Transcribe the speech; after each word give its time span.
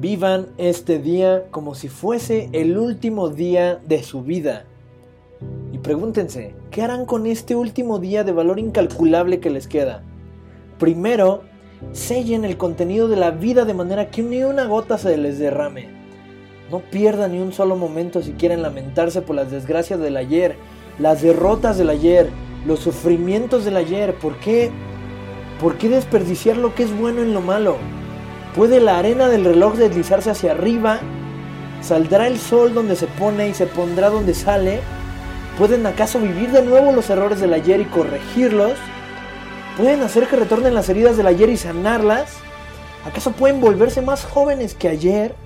Vivan 0.00 0.46
este 0.58 1.00
día 1.00 1.46
como 1.50 1.74
si 1.74 1.88
fuese 1.88 2.50
el 2.52 2.78
último 2.78 3.30
día 3.30 3.80
de 3.84 4.04
su 4.04 4.22
vida. 4.22 4.64
Y 5.72 5.78
pregúntense, 5.78 6.54
¿qué 6.70 6.82
harán 6.82 7.04
con 7.04 7.26
este 7.26 7.56
último 7.56 7.98
día 7.98 8.22
de 8.22 8.30
valor 8.30 8.60
incalculable 8.60 9.40
que 9.40 9.50
les 9.50 9.66
queda? 9.66 10.04
Primero, 10.78 11.42
sellen 11.90 12.44
el 12.44 12.56
contenido 12.56 13.08
de 13.08 13.16
la 13.16 13.32
vida 13.32 13.64
de 13.64 13.74
manera 13.74 14.08
que 14.08 14.22
ni 14.22 14.44
una 14.44 14.66
gota 14.66 14.98
se 14.98 15.16
les 15.16 15.40
derrame. 15.40 15.88
No 16.70 16.78
pierdan 16.78 17.32
ni 17.32 17.40
un 17.40 17.52
solo 17.52 17.74
momento 17.74 18.22
si 18.22 18.34
quieren 18.34 18.62
lamentarse 18.62 19.20
por 19.20 19.34
las 19.34 19.50
desgracias 19.50 19.98
del 19.98 20.16
ayer, 20.16 20.54
las 21.00 21.22
derrotas 21.22 21.76
del 21.76 21.90
ayer, 21.90 22.30
los 22.64 22.78
sufrimientos 22.78 23.64
del 23.64 23.76
ayer. 23.76 24.14
¿Por 24.14 24.36
qué? 24.38 24.70
¿Por 25.60 25.76
qué 25.76 25.88
desperdiciar 25.88 26.56
lo 26.56 26.72
que 26.76 26.84
es 26.84 26.96
bueno 26.96 27.20
en 27.20 27.34
lo 27.34 27.40
malo? 27.40 27.78
¿Puede 28.58 28.80
la 28.80 28.98
arena 28.98 29.28
del 29.28 29.44
reloj 29.44 29.76
deslizarse 29.76 30.30
hacia 30.30 30.50
arriba? 30.50 30.98
¿Saldrá 31.80 32.26
el 32.26 32.40
sol 32.40 32.74
donde 32.74 32.96
se 32.96 33.06
pone 33.06 33.48
y 33.48 33.54
se 33.54 33.68
pondrá 33.68 34.10
donde 34.10 34.34
sale? 34.34 34.80
¿Pueden 35.56 35.86
acaso 35.86 36.18
vivir 36.18 36.50
de 36.50 36.62
nuevo 36.62 36.90
los 36.90 37.08
errores 37.08 37.40
del 37.40 37.54
ayer 37.54 37.78
y 37.78 37.84
corregirlos? 37.84 38.72
¿Pueden 39.76 40.02
hacer 40.02 40.26
que 40.26 40.34
retornen 40.34 40.74
las 40.74 40.88
heridas 40.88 41.16
del 41.16 41.28
ayer 41.28 41.50
y 41.50 41.56
sanarlas? 41.56 42.32
¿Acaso 43.06 43.30
pueden 43.30 43.60
volverse 43.60 44.02
más 44.02 44.24
jóvenes 44.24 44.74
que 44.74 44.88
ayer? 44.88 45.36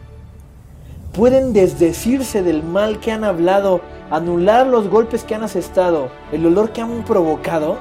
¿Pueden 1.12 1.52
desdecirse 1.52 2.42
del 2.42 2.62
mal 2.62 2.98
que 2.98 3.12
han 3.12 3.24
hablado, 3.24 3.82
anular 4.10 4.66
los 4.66 4.88
golpes 4.88 5.22
que 5.22 5.34
han 5.34 5.42
asestado, 5.42 6.08
el 6.32 6.44
dolor 6.44 6.70
que 6.72 6.80
han 6.80 7.04
provocado? 7.04 7.78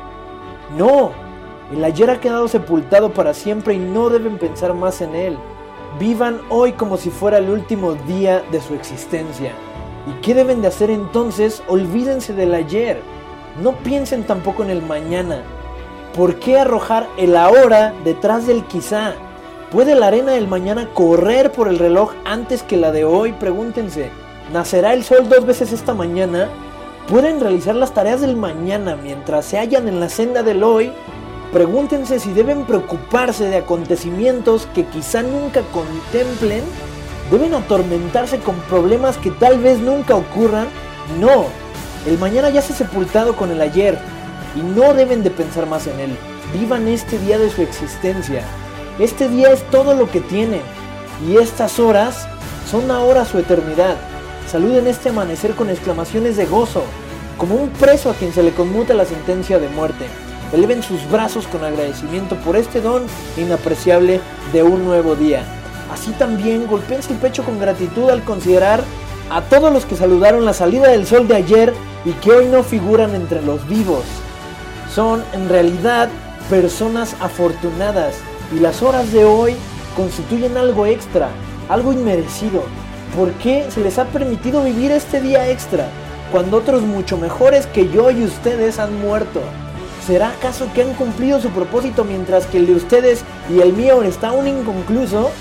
No, 0.77 1.13
el 1.71 1.83
ayer 1.83 2.09
ha 2.09 2.19
quedado 2.19 2.47
sepultado 2.47 3.13
para 3.13 3.33
siempre 3.33 3.73
y 3.73 3.79
no 3.79 4.09
deben 4.09 4.37
pensar 4.37 4.73
más 4.73 5.01
en 5.01 5.15
él. 5.15 5.37
Vivan 5.99 6.41
hoy 6.49 6.73
como 6.73 6.97
si 6.97 7.09
fuera 7.09 7.37
el 7.37 7.49
último 7.49 7.93
día 7.93 8.43
de 8.51 8.61
su 8.61 8.73
existencia. 8.73 9.53
¿Y 10.07 10.21
qué 10.21 10.33
deben 10.33 10.61
de 10.61 10.67
hacer 10.67 10.89
entonces? 10.89 11.63
Olvídense 11.67 12.33
del 12.33 12.53
ayer. 12.53 13.01
No 13.61 13.73
piensen 13.73 14.23
tampoco 14.23 14.63
en 14.63 14.69
el 14.69 14.81
mañana. 14.81 15.43
¿Por 16.15 16.39
qué 16.39 16.59
arrojar 16.59 17.07
el 17.17 17.37
ahora 17.37 17.93
detrás 18.03 18.47
del 18.47 18.65
quizá? 18.65 19.13
¿Puede 19.71 19.95
la 19.95 20.07
arena 20.07 20.33
del 20.33 20.47
mañana 20.47 20.89
correr 20.93 21.51
por 21.51 21.69
el 21.69 21.79
reloj 21.79 22.11
antes 22.25 22.63
que 22.63 22.75
la 22.75 22.91
de 22.91 23.05
hoy? 23.05 23.31
Pregúntense. 23.31 24.09
¿Nacerá 24.51 24.93
el 24.93 25.03
sol 25.03 25.29
dos 25.29 25.45
veces 25.45 25.71
esta 25.71 25.93
mañana? 25.93 26.49
¿Pueden 27.07 27.39
realizar 27.39 27.75
las 27.75 27.93
tareas 27.93 28.19
del 28.19 28.35
mañana 28.35 28.97
mientras 28.97 29.45
se 29.45 29.57
hallan 29.57 29.87
en 29.87 30.01
la 30.01 30.09
senda 30.09 30.43
del 30.43 30.63
hoy? 30.63 30.91
Pregúntense 31.51 32.19
si 32.19 32.31
deben 32.31 32.65
preocuparse 32.65 33.43
de 33.45 33.57
acontecimientos 33.57 34.69
que 34.73 34.85
quizá 34.85 35.21
nunca 35.21 35.61
contemplen. 35.73 36.63
¿Deben 37.29 37.53
atormentarse 37.53 38.39
con 38.39 38.55
problemas 38.61 39.17
que 39.17 39.31
tal 39.31 39.59
vez 39.59 39.79
nunca 39.79 40.15
ocurran? 40.15 40.67
No, 41.19 41.47
el 42.07 42.17
mañana 42.17 42.49
ya 42.49 42.61
se 42.61 42.71
ha 42.71 42.75
sepultado 42.77 43.35
con 43.35 43.51
el 43.51 43.61
ayer 43.61 43.99
y 44.55 44.61
no 44.61 44.93
deben 44.93 45.23
de 45.23 45.29
pensar 45.29 45.67
más 45.67 45.87
en 45.87 45.99
él. 45.99 46.17
Vivan 46.53 46.87
este 46.87 47.19
día 47.19 47.37
de 47.37 47.49
su 47.49 47.61
existencia. 47.61 48.43
Este 48.97 49.27
día 49.27 49.51
es 49.51 49.61
todo 49.71 49.93
lo 49.93 50.09
que 50.09 50.21
tienen 50.21 50.61
y 51.27 51.35
estas 51.35 51.79
horas 51.79 52.27
son 52.69 52.91
ahora 52.91 53.25
su 53.25 53.39
eternidad. 53.39 53.97
Saluden 54.49 54.87
este 54.87 55.09
amanecer 55.09 55.53
con 55.55 55.69
exclamaciones 55.69 56.37
de 56.37 56.45
gozo, 56.45 56.83
como 57.37 57.55
un 57.55 57.69
preso 57.69 58.09
a 58.09 58.13
quien 58.13 58.33
se 58.33 58.43
le 58.43 58.51
conmuta 58.51 58.93
la 58.93 59.05
sentencia 59.05 59.59
de 59.59 59.67
muerte. 59.67 60.05
Eleven 60.53 60.83
sus 60.83 61.09
brazos 61.09 61.47
con 61.47 61.63
agradecimiento 61.63 62.35
por 62.37 62.57
este 62.57 62.81
don 62.81 63.03
inapreciable 63.37 64.19
de 64.51 64.63
un 64.63 64.83
nuevo 64.83 65.15
día. 65.15 65.43
Así 65.93 66.11
también 66.11 66.67
golpeen 66.67 67.01
su 67.01 67.13
pecho 67.15 67.43
con 67.43 67.59
gratitud 67.59 68.09
al 68.09 68.23
considerar 68.23 68.83
a 69.29 69.41
todos 69.41 69.71
los 69.71 69.85
que 69.85 69.95
saludaron 69.95 70.43
la 70.43 70.53
salida 70.53 70.89
del 70.89 71.07
sol 71.07 71.25
de 71.27 71.35
ayer 71.35 71.73
y 72.03 72.11
que 72.13 72.31
hoy 72.31 72.47
no 72.47 72.63
figuran 72.63 73.15
entre 73.15 73.41
los 73.41 73.65
vivos. 73.67 74.03
Son 74.93 75.23
en 75.31 75.47
realidad 75.47 76.09
personas 76.49 77.15
afortunadas 77.21 78.15
y 78.53 78.59
las 78.59 78.81
horas 78.81 79.13
de 79.13 79.23
hoy 79.23 79.55
constituyen 79.95 80.57
algo 80.57 80.85
extra, 80.85 81.29
algo 81.69 81.93
inmerecido. 81.93 82.63
¿Por 83.15 83.31
qué 83.33 83.67
se 83.69 83.81
les 83.81 83.97
ha 83.99 84.05
permitido 84.05 84.63
vivir 84.63 84.91
este 84.91 85.21
día 85.21 85.49
extra 85.49 85.87
cuando 86.29 86.57
otros 86.57 86.81
mucho 86.81 87.17
mejores 87.17 87.67
que 87.67 87.89
yo 87.89 88.11
y 88.11 88.25
ustedes 88.25 88.79
han 88.79 88.99
muerto? 89.01 89.41
¿Será 90.11 90.31
acaso 90.31 90.67
que 90.75 90.81
han 90.81 90.93
cumplido 90.95 91.39
su 91.39 91.51
propósito 91.51 92.03
mientras 92.03 92.45
que 92.45 92.57
el 92.57 92.67
de 92.67 92.75
ustedes 92.75 93.23
y 93.49 93.61
el 93.61 93.71
mío 93.71 94.03
está 94.03 94.27
aún 94.27 94.45
inconcluso? 94.45 95.31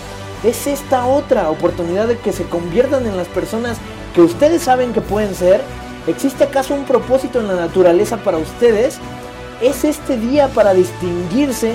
¿Es 0.45 0.69
esta 0.69 1.07
otra 1.07 1.51
oportunidad 1.51 2.07
de 2.07 2.17
que 2.19 2.33
se 2.33 2.45
conviertan 2.45 3.05
en 3.05 3.17
las 3.17 3.27
personas 3.27 3.79
que 4.15 4.21
ustedes 4.21 4.63
saben 4.63 4.93
que 4.93 5.01
pueden 5.01 5.35
ser? 5.35 5.61
¿Existe 6.07 6.45
acaso 6.45 6.73
un 6.73 6.85
propósito 6.85 7.41
en 7.41 7.49
la 7.49 7.57
naturaleza 7.57 8.19
para 8.19 8.39
ustedes? 8.39 9.01
¿Es 9.61 9.83
este 9.83 10.17
día 10.17 10.47
para 10.47 10.73
distinguirse? 10.73 11.75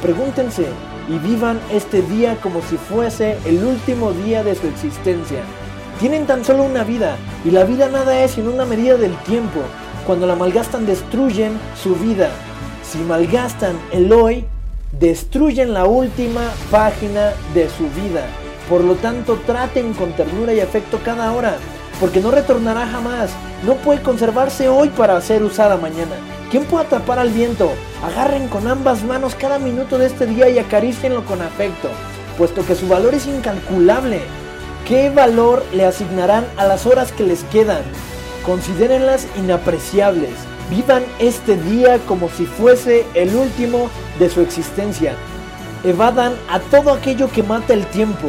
Pregúntense 0.00 0.66
y 1.08 1.18
vivan 1.18 1.58
este 1.72 2.00
día 2.00 2.36
como 2.40 2.62
si 2.62 2.76
fuese 2.76 3.38
el 3.44 3.64
último 3.64 4.12
día 4.12 4.44
de 4.44 4.54
su 4.54 4.68
existencia. 4.68 5.40
Tienen 5.98 6.26
tan 6.26 6.44
solo 6.44 6.62
una 6.62 6.84
vida 6.84 7.16
y 7.44 7.50
la 7.50 7.64
vida 7.64 7.88
nada 7.88 8.22
es 8.22 8.30
sino 8.30 8.52
una 8.52 8.66
medida 8.66 8.96
del 8.96 9.16
tiempo. 9.24 9.62
Cuando 10.10 10.26
la 10.26 10.34
malgastan 10.34 10.86
destruyen 10.86 11.56
su 11.80 11.94
vida. 11.94 12.30
Si 12.82 12.98
malgastan 12.98 13.78
el 13.92 14.12
hoy, 14.12 14.44
destruyen 14.98 15.72
la 15.72 15.84
última 15.84 16.50
página 16.68 17.32
de 17.54 17.68
su 17.70 17.84
vida. 17.90 18.26
Por 18.68 18.82
lo 18.82 18.96
tanto, 18.96 19.38
traten 19.46 19.94
con 19.94 20.12
ternura 20.14 20.52
y 20.52 20.58
afecto 20.58 20.98
cada 21.04 21.32
hora, 21.32 21.58
porque 22.00 22.18
no 22.18 22.32
retornará 22.32 22.88
jamás. 22.88 23.30
No 23.64 23.74
puede 23.74 24.02
conservarse 24.02 24.68
hoy 24.68 24.88
para 24.88 25.20
ser 25.20 25.44
usada 25.44 25.76
mañana. 25.76 26.16
¿Quién 26.50 26.64
puede 26.64 26.86
atrapar 26.86 27.20
al 27.20 27.30
viento? 27.30 27.70
Agarren 28.02 28.48
con 28.48 28.66
ambas 28.66 29.04
manos 29.04 29.36
cada 29.36 29.60
minuto 29.60 29.96
de 29.96 30.06
este 30.06 30.26
día 30.26 30.48
y 30.48 30.58
acaricienlo 30.58 31.24
con 31.24 31.40
afecto, 31.40 31.88
puesto 32.36 32.66
que 32.66 32.74
su 32.74 32.88
valor 32.88 33.14
es 33.14 33.28
incalculable. 33.28 34.22
¿Qué 34.88 35.08
valor 35.08 35.64
le 35.72 35.86
asignarán 35.86 36.46
a 36.56 36.66
las 36.66 36.84
horas 36.84 37.12
que 37.12 37.22
les 37.22 37.44
quedan? 37.44 37.84
Considérenlas 38.44 39.26
inapreciables. 39.36 40.34
Vivan 40.70 41.02
este 41.18 41.56
día 41.56 41.98
como 42.06 42.28
si 42.28 42.46
fuese 42.46 43.04
el 43.14 43.34
último 43.34 43.90
de 44.18 44.30
su 44.30 44.40
existencia. 44.40 45.14
Evadan 45.84 46.34
a 46.48 46.60
todo 46.60 46.92
aquello 46.92 47.30
que 47.30 47.42
mata 47.42 47.74
el 47.74 47.86
tiempo. 47.86 48.28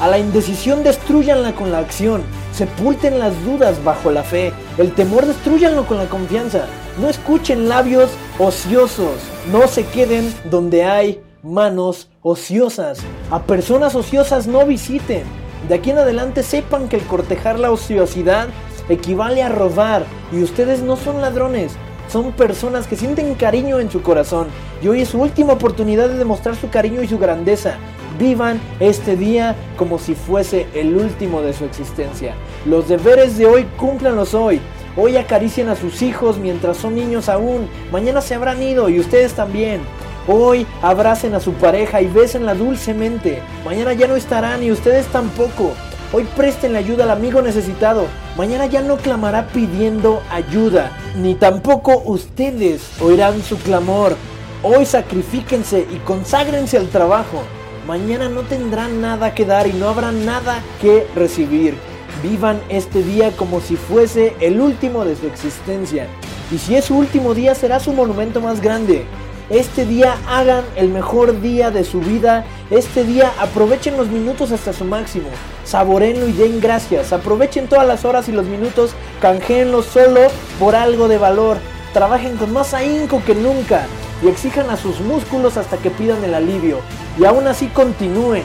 A 0.00 0.08
la 0.08 0.18
indecisión 0.18 0.82
destruyanla 0.82 1.54
con 1.54 1.72
la 1.72 1.78
acción. 1.78 2.22
Sepulten 2.52 3.18
las 3.18 3.32
dudas 3.44 3.82
bajo 3.84 4.10
la 4.10 4.22
fe. 4.22 4.52
El 4.78 4.92
temor 4.92 5.26
destruyanlo 5.26 5.86
con 5.86 5.98
la 5.98 6.06
confianza. 6.06 6.66
No 7.00 7.08
escuchen 7.08 7.68
labios 7.68 8.10
ociosos. 8.38 9.16
No 9.52 9.68
se 9.68 9.84
queden 9.86 10.34
donde 10.50 10.84
hay 10.84 11.22
manos 11.42 12.08
ociosas. 12.22 12.98
A 13.30 13.42
personas 13.44 13.94
ociosas 13.94 14.46
no 14.46 14.66
visiten. 14.66 15.24
De 15.68 15.74
aquí 15.74 15.90
en 15.90 15.98
adelante 15.98 16.42
sepan 16.42 16.88
que 16.88 16.96
el 16.96 17.02
cortejar 17.06 17.58
la 17.58 17.70
ociosidad 17.70 18.48
equivale 18.88 19.42
a 19.42 19.48
robar 19.48 20.04
y 20.32 20.42
ustedes 20.42 20.82
no 20.82 20.96
son 20.96 21.20
ladrones, 21.20 21.72
son 22.08 22.32
personas 22.32 22.86
que 22.86 22.96
sienten 22.96 23.34
cariño 23.34 23.80
en 23.80 23.90
su 23.90 24.02
corazón 24.02 24.48
y 24.82 24.88
hoy 24.88 25.02
es 25.02 25.08
su 25.08 25.20
última 25.20 25.54
oportunidad 25.54 26.08
de 26.08 26.18
demostrar 26.18 26.56
su 26.56 26.70
cariño 26.70 27.02
y 27.02 27.08
su 27.08 27.18
grandeza. 27.18 27.76
Vivan 28.18 28.60
este 28.80 29.16
día 29.16 29.54
como 29.76 29.98
si 29.98 30.14
fuese 30.14 30.66
el 30.74 30.96
último 30.96 31.42
de 31.42 31.52
su 31.52 31.64
existencia. 31.64 32.34
Los 32.64 32.88
deberes 32.88 33.36
de 33.36 33.46
hoy 33.46 33.66
cúmplanlos 33.76 34.34
hoy. 34.34 34.60
Hoy 34.96 35.18
acaricien 35.18 35.68
a 35.68 35.76
sus 35.76 36.00
hijos 36.00 36.38
mientras 36.38 36.78
son 36.78 36.94
niños 36.94 37.28
aún. 37.28 37.68
Mañana 37.92 38.22
se 38.22 38.34
habrán 38.34 38.62
ido 38.62 38.88
y 38.88 38.98
ustedes 38.98 39.34
también. 39.34 39.82
Hoy 40.28 40.66
abracen 40.80 41.34
a 41.34 41.40
su 41.40 41.52
pareja 41.52 42.00
y 42.00 42.06
bésenla 42.06 42.54
dulcemente. 42.54 43.42
Mañana 43.64 43.92
ya 43.92 44.08
no 44.08 44.16
estarán 44.16 44.62
y 44.62 44.72
ustedes 44.72 45.06
tampoco. 45.06 45.74
Hoy 46.12 46.24
presten 46.36 46.76
ayuda 46.76 47.02
al 47.02 47.10
amigo 47.10 47.42
necesitado. 47.42 48.06
Mañana 48.36 48.66
ya 48.66 48.80
no 48.80 48.96
clamará 48.96 49.48
pidiendo 49.48 50.22
ayuda, 50.30 50.96
ni 51.16 51.34
tampoco 51.34 52.00
ustedes 52.04 53.00
oirán 53.00 53.42
su 53.42 53.58
clamor. 53.58 54.16
Hoy 54.62 54.86
sacrifíquense 54.86 55.84
y 55.90 55.96
conságrense 55.96 56.78
al 56.78 56.88
trabajo. 56.88 57.42
Mañana 57.88 58.28
no 58.28 58.42
tendrán 58.42 59.00
nada 59.00 59.34
que 59.34 59.44
dar 59.44 59.66
y 59.66 59.72
no 59.72 59.88
habrá 59.88 60.12
nada 60.12 60.62
que 60.80 61.06
recibir. 61.16 61.74
Vivan 62.22 62.60
este 62.68 63.02
día 63.02 63.32
como 63.32 63.60
si 63.60 63.74
fuese 63.76 64.34
el 64.40 64.60
último 64.60 65.04
de 65.04 65.16
su 65.16 65.26
existencia. 65.26 66.06
Y 66.52 66.58
si 66.58 66.76
es 66.76 66.84
su 66.84 66.96
último 66.96 67.34
día 67.34 67.56
será 67.56 67.80
su 67.80 67.92
monumento 67.92 68.40
más 68.40 68.60
grande. 68.60 69.06
Este 69.48 69.86
día 69.86 70.16
hagan 70.28 70.64
el 70.74 70.88
mejor 70.88 71.40
día 71.40 71.70
de 71.70 71.84
su 71.84 72.00
vida. 72.00 72.44
Este 72.70 73.04
día 73.04 73.32
aprovechen 73.38 73.96
los 73.96 74.08
minutos 74.08 74.50
hasta 74.50 74.72
su 74.72 74.84
máximo. 74.84 75.28
Saborenlo 75.64 76.26
y 76.26 76.32
den 76.32 76.60
gracias. 76.60 77.12
Aprovechen 77.12 77.68
todas 77.68 77.86
las 77.86 78.04
horas 78.04 78.28
y 78.28 78.32
los 78.32 78.46
minutos. 78.46 78.90
Canjeenlos 79.20 79.86
solo 79.86 80.22
por 80.58 80.74
algo 80.74 81.06
de 81.06 81.18
valor. 81.18 81.58
Trabajen 81.92 82.36
con 82.36 82.52
más 82.52 82.74
ahínco 82.74 83.22
que 83.24 83.36
nunca. 83.36 83.86
Y 84.20 84.28
exijan 84.28 84.68
a 84.68 84.76
sus 84.76 84.98
músculos 85.00 85.56
hasta 85.56 85.76
que 85.76 85.90
pidan 85.90 86.24
el 86.24 86.34
alivio. 86.34 86.80
Y 87.16 87.24
aún 87.24 87.46
así 87.46 87.68
continúen. 87.68 88.42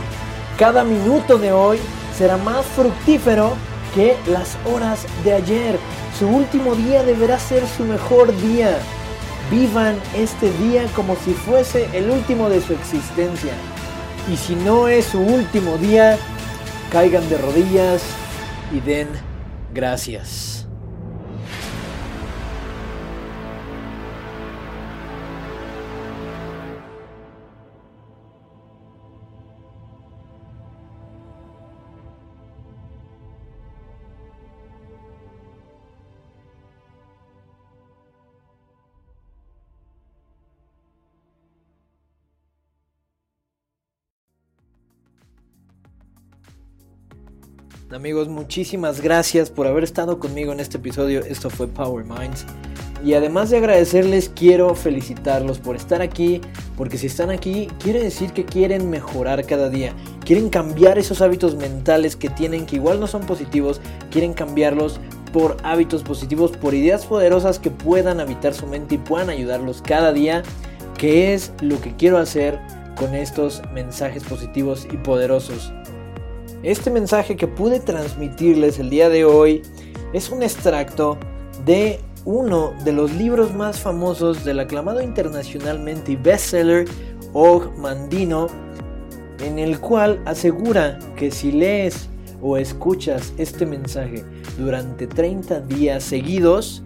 cada 0.57 0.83
minuto 0.83 1.39
de 1.39 1.51
hoy 1.51 1.79
será 2.15 2.37
más 2.37 2.63
fructífero 2.75 3.53
que 3.95 4.15
las 4.27 4.55
horas 4.71 5.07
de 5.23 5.33
ayer. 5.33 5.79
Su 6.19 6.27
último 6.27 6.75
día 6.75 7.01
deberá 7.03 7.39
ser 7.39 7.63
su 7.67 7.83
mejor 7.85 8.35
día. 8.41 8.77
Vivan 9.51 9.99
este 10.15 10.49
día 10.53 10.85
como 10.95 11.17
si 11.17 11.33
fuese 11.33 11.89
el 11.93 12.09
último 12.09 12.49
de 12.49 12.61
su 12.61 12.71
existencia. 12.71 13.51
Y 14.31 14.37
si 14.37 14.55
no 14.55 14.87
es 14.87 15.05
su 15.05 15.19
último 15.19 15.77
día, 15.77 16.17
caigan 16.89 17.27
de 17.29 17.37
rodillas 17.37 18.01
y 18.71 18.79
den 18.79 19.09
gracias. 19.73 20.50
Amigos, 47.93 48.29
muchísimas 48.29 49.01
gracias 49.01 49.49
por 49.49 49.67
haber 49.67 49.83
estado 49.83 50.17
conmigo 50.17 50.53
en 50.53 50.61
este 50.61 50.77
episodio. 50.77 51.19
Esto 51.25 51.49
fue 51.49 51.67
Power 51.67 52.05
Minds. 52.05 52.45
Y 53.03 53.15
además 53.15 53.49
de 53.49 53.57
agradecerles, 53.57 54.31
quiero 54.33 54.73
felicitarlos 54.75 55.59
por 55.59 55.75
estar 55.75 56.01
aquí, 56.01 56.39
porque 56.77 56.97
si 56.97 57.07
están 57.07 57.31
aquí, 57.31 57.67
quiere 57.79 58.01
decir 58.01 58.31
que 58.31 58.45
quieren 58.45 58.89
mejorar 58.89 59.45
cada 59.45 59.69
día, 59.69 59.93
quieren 60.23 60.49
cambiar 60.49 60.99
esos 60.99 61.21
hábitos 61.21 61.55
mentales 61.55 62.15
que 62.15 62.29
tienen, 62.29 62.65
que 62.65 62.77
igual 62.77 63.01
no 63.01 63.07
son 63.07 63.23
positivos, 63.23 63.81
quieren 64.09 64.33
cambiarlos 64.33 65.01
por 65.33 65.57
hábitos 65.63 66.01
positivos, 66.01 66.51
por 66.51 66.73
ideas 66.73 67.05
poderosas 67.05 67.59
que 67.59 67.71
puedan 67.71 68.21
habitar 68.21 68.53
su 68.53 68.67
mente 68.67 68.95
y 68.95 68.99
puedan 68.99 69.29
ayudarlos 69.29 69.81
cada 69.81 70.13
día, 70.13 70.43
que 70.97 71.33
es 71.33 71.51
lo 71.59 71.81
que 71.81 71.93
quiero 71.97 72.19
hacer 72.19 72.57
con 72.95 73.15
estos 73.15 73.61
mensajes 73.73 74.23
positivos 74.23 74.87
y 74.89 74.95
poderosos. 74.95 75.73
Este 76.63 76.91
mensaje 76.91 77.35
que 77.37 77.47
pude 77.47 77.79
transmitirles 77.79 78.77
el 78.77 78.91
día 78.91 79.09
de 79.09 79.25
hoy 79.25 79.63
es 80.13 80.29
un 80.29 80.43
extracto 80.43 81.17
de 81.65 81.99
uno 82.23 82.75
de 82.85 82.91
los 82.91 83.11
libros 83.13 83.55
más 83.55 83.79
famosos 83.79 84.45
del 84.45 84.59
aclamado 84.59 85.01
internacionalmente 85.01 86.15
bestseller 86.15 86.85
Og 87.33 87.75
Mandino, 87.79 88.45
en 89.39 89.57
el 89.57 89.79
cual 89.79 90.21
asegura 90.25 90.99
que 91.15 91.31
si 91.31 91.51
lees 91.51 92.09
o 92.43 92.57
escuchas 92.57 93.33
este 93.39 93.65
mensaje 93.65 94.23
durante 94.59 95.07
30 95.07 95.61
días 95.61 96.03
seguidos, 96.03 96.83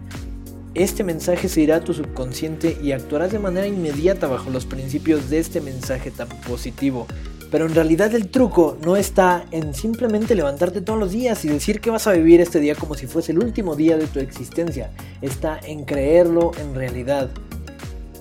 este 0.73 1.03
mensaje 1.03 1.49
se 1.49 1.61
irá 1.61 1.77
a 1.77 1.81
tu 1.81 1.93
subconsciente 1.93 2.77
y 2.81 2.93
actuarás 2.93 3.33
de 3.33 3.39
manera 3.39 3.67
inmediata 3.67 4.27
bajo 4.27 4.49
los 4.51 4.65
principios 4.65 5.29
de 5.29 5.39
este 5.39 5.59
mensaje 5.59 6.11
tan 6.11 6.29
positivo. 6.47 7.07
Pero 7.51 7.65
en 7.65 7.75
realidad 7.75 8.13
el 8.13 8.29
truco 8.29 8.77
no 8.83 8.95
está 8.95 9.45
en 9.51 9.73
simplemente 9.73 10.35
levantarte 10.35 10.81
todos 10.81 10.99
los 10.99 11.11
días 11.11 11.45
y 11.45 11.49
decir 11.49 11.79
que 11.79 11.89
vas 11.89 12.07
a 12.07 12.13
vivir 12.13 12.41
este 12.41 12.59
día 12.59 12.75
como 12.75 12.95
si 12.95 13.07
fuese 13.07 13.31
el 13.31 13.39
último 13.39 13.75
día 13.75 13.97
de 13.97 14.07
tu 14.07 14.19
existencia. 14.19 14.91
Está 15.21 15.59
en 15.63 15.85
creerlo 15.85 16.51
en 16.59 16.75
realidad. 16.75 17.29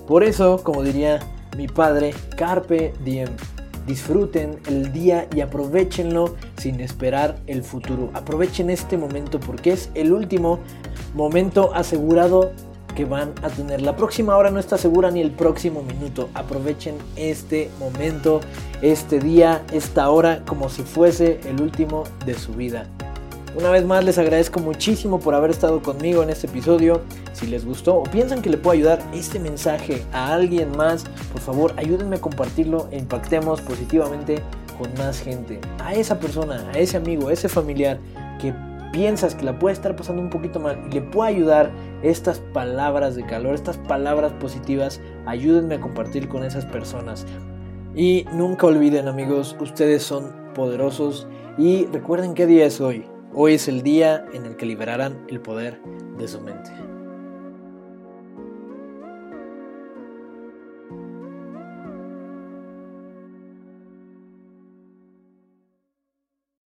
Por 0.07 0.23
eso, 0.23 0.61
como 0.63 0.83
diría 0.83 1.19
mi 1.57 1.67
padre, 1.67 2.13
carpe 2.37 2.93
diem. 3.03 3.29
Disfruten 3.87 4.59
el 4.67 4.91
día 4.91 5.27
y 5.35 5.41
aprovechenlo 5.41 6.35
sin 6.57 6.79
esperar 6.79 7.37
el 7.45 7.63
futuro. 7.63 8.09
Aprovechen 8.13 8.71
este 8.71 8.97
momento 8.97 9.39
porque 9.39 9.73
es 9.73 9.89
el 9.93 10.11
último 10.11 10.59
momento 11.13 11.71
asegurado 11.73 12.51
que 12.95 13.05
van 13.05 13.33
a 13.43 13.49
tener. 13.49 13.81
La 13.81 13.95
próxima 13.95 14.35
hora 14.35 14.49
no 14.49 14.59
está 14.59 14.77
segura 14.77 15.11
ni 15.11 15.21
el 15.21 15.31
próximo 15.31 15.83
minuto. 15.83 16.29
Aprovechen 16.33 16.95
este 17.15 17.69
momento, 17.79 18.41
este 18.81 19.19
día, 19.19 19.63
esta 19.71 20.09
hora 20.09 20.41
como 20.45 20.69
si 20.69 20.83
fuese 20.83 21.39
el 21.45 21.61
último 21.61 22.05
de 22.25 22.33
su 22.33 22.53
vida. 22.53 22.87
Una 23.57 23.69
vez 23.69 23.85
más 23.85 24.03
les 24.03 24.17
agradezco 24.17 24.59
muchísimo 24.59 25.19
por 25.19 25.33
haber 25.33 25.49
estado 25.49 25.81
conmigo 25.81 26.21
en 26.23 26.29
este 26.29 26.47
episodio. 26.47 27.01
Si 27.31 27.47
les 27.47 27.65
gustó 27.65 27.95
o 27.95 28.03
piensan 28.03 28.41
que 28.41 28.49
le 28.49 28.57
puedo 28.57 28.73
ayudar 28.73 28.99
este 29.13 29.39
mensaje 29.39 30.03
a 30.11 30.33
alguien 30.33 30.75
más, 30.75 31.05
por 31.31 31.39
favor 31.39 31.73
ayúdenme 31.77 32.17
a 32.17 32.21
compartirlo 32.21 32.89
e 32.91 32.97
impactemos 32.97 33.61
positivamente 33.61 34.41
con 34.77 34.93
más 34.97 35.19
gente. 35.19 35.61
A 35.79 35.93
esa 35.93 36.19
persona, 36.19 36.69
a 36.73 36.79
ese 36.79 36.97
amigo, 36.97 37.29
a 37.29 37.33
ese 37.33 37.47
familiar 37.47 37.97
que 38.41 38.53
piensas 38.95 39.35
que 39.35 39.43
la 39.43 39.59
puede 39.59 39.73
estar 39.73 39.93
pasando 39.97 40.21
un 40.21 40.29
poquito 40.29 40.57
mal 40.57 40.79
y 40.89 40.93
le 40.93 41.01
puede 41.01 41.31
ayudar 41.31 41.69
estas 42.01 42.39
palabras 42.39 43.13
de 43.15 43.25
calor, 43.25 43.53
estas 43.53 43.77
palabras 43.77 44.31
positivas, 44.39 45.01
ayúdenme 45.25 45.75
a 45.75 45.81
compartir 45.81 46.29
con 46.29 46.45
esas 46.45 46.65
personas. 46.65 47.25
Y 47.93 48.25
nunca 48.31 48.67
olviden 48.67 49.09
amigos, 49.09 49.57
ustedes 49.59 50.01
son 50.01 50.31
poderosos 50.53 51.27
y 51.57 51.87
recuerden 51.87 52.33
qué 52.33 52.45
día 52.45 52.65
es 52.65 52.79
hoy. 52.79 53.05
Hoy 53.33 53.55
es 53.55 53.67
el 53.67 53.83
día 53.83 54.25
en 54.31 54.45
el 54.45 54.55
que 54.55 54.65
liberarán 54.65 55.25
el 55.27 55.41
poder 55.41 55.81
de 56.17 56.29
su 56.29 56.39
mente. 56.39 56.71